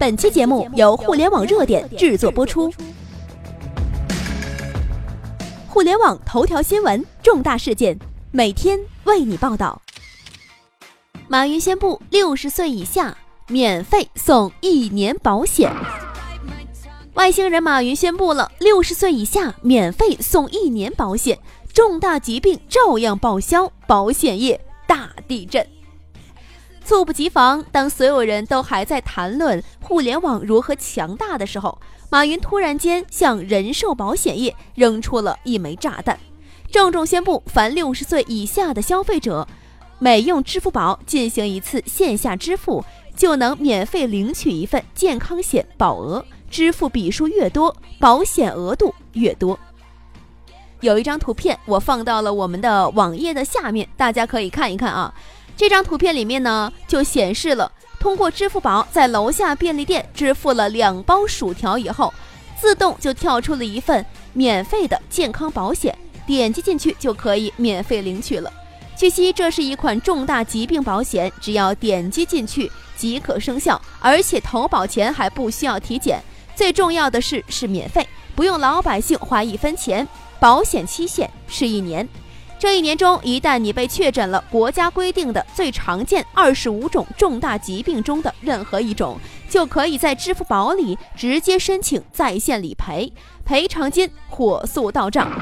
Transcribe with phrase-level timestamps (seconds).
[0.00, 2.72] 本期节目由互联网热点制作播出。
[5.68, 7.98] 互联网头条新闻，重大事件，
[8.30, 9.82] 每天为你报道。
[11.28, 13.14] 马云宣布，六十岁以下
[13.48, 15.70] 免费送一年保险。
[17.12, 21.38] 外星人马云宣布了，六十岁以下免费送一年保险，
[21.74, 25.66] 重大疾病照样报销，保险业大地震。
[26.90, 31.80] 猝不及防，当所有人都还在谈论互联网如何强大的时候，
[32.10, 36.18] 马云突然间向人寿保险业扔出了一枚炸弹，
[36.68, 39.46] 郑重宣布，凡六十岁以下的消费者，
[40.00, 49.56] 每用支付宝进行一次线下支付，就能免费领取一份健康险保额，支付笔数越多，保险额度越多。
[50.80, 55.14] 有一张图片，我放到了我们的网页的下面，大家可以看一看啊。
[55.60, 62.14] 这张图片里面呢，就显示了通过支付宝在楼下便利店支付了两包薯条以后，
[62.58, 65.94] 自动就跳出了一份免费的健康保险，
[66.26, 68.50] 点击进去就可以免费领取了。
[68.96, 76.22] 据悉，这是一款重大疾病保险，只要点击进去即可生效，而且投保前还不需要体检，
[76.56, 82.08] 最重要的是是免费，不用老百姓花一分钱，保险期限是一年。
[82.60, 93.10] 这一年中，一旦你被确诊了国家规定的最常见二十五种重大疾病中的任何一种，就可以在支付宝里直接申请在线理赔，
[93.46, 95.32] 赔偿金火速到账，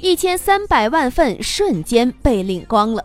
[0.00, 3.04] 一千三百万份瞬间被领光了。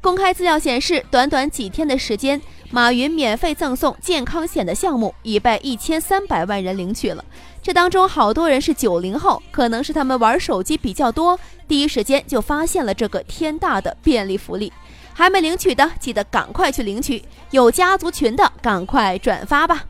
[0.00, 2.40] 公开资料显示，短短几天的时间，
[2.74, 7.22] 马云免费赠送健康险的项目已被一千三百万人领取了。
[7.62, 14.72] 这当中好多人是九零后，可能是他们玩手机比较多，第一时间就发现了这个天大的便利福利。
[15.12, 19.84] 还没领取的，记得赶快去领取；有家族群的，赶快转发吧。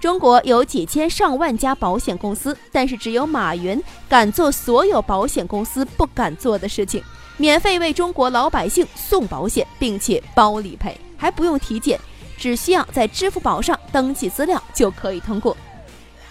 [0.00, 7.04] 中国有几千上万家保险公司，但是只有马云敢做所有保险公司不敢做的事情。
[7.36, 12.00] 免费为中国老百姓送保险，并且包理赔，还不用体检，
[12.38, 15.54] 只需要在支付宝上登记资料就可以通过。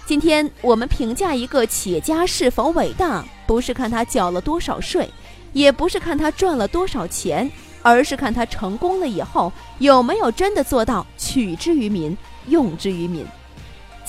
[0.07, 5.07] 今天我们评价一个企业家是否伟大，不是看他缴了多少税，
[5.53, 7.49] 也不是看他赚了多少钱，
[7.83, 13.23] 而是看他成功了以后有没有真的做到取之于民，用之于民。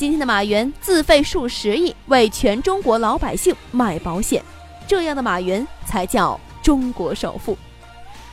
[0.00, 4.42] 今天的马云自费数十亿为全中国老百姓买保险，
[4.86, 6.40] 这样的马云才叫。
[6.62, 7.54] 中国首富。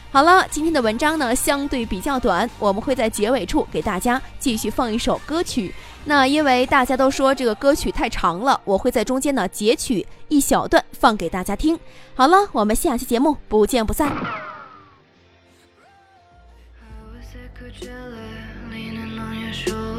[0.09, 5.75] 好了，今天的文章呢相对比较短，我们会在结尾处给大家继续放一首歌曲。
[6.05, 11.77] 那因为大家都说这个歌曲太长了，我会在中间呢截取一小段放给大家听。
[12.15, 14.15] 好了，我们下期节目不见不散。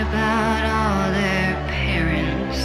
[0.00, 2.58] Traded all their parents?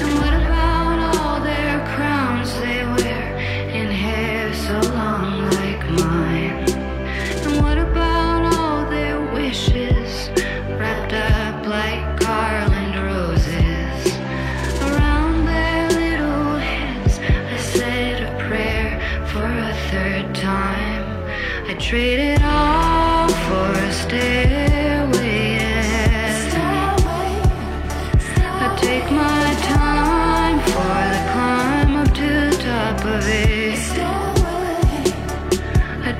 [0.00, 3.36] And what about all their crowns they wear
[3.70, 6.68] in hair so long like mine?
[7.44, 10.30] And what about all their wishes
[10.78, 14.18] wrapped up like garland roses
[14.82, 17.20] around their little heads?
[17.54, 19.46] I said a prayer for
[23.70, 24.55] a stairway.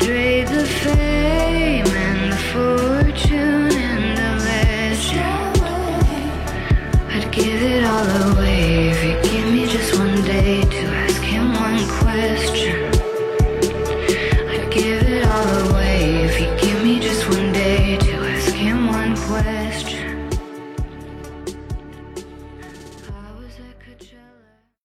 [0.06, 3.65] Trade the fame and the fortune